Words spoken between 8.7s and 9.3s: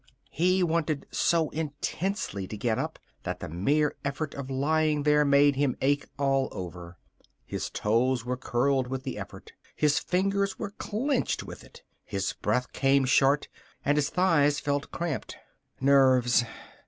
with the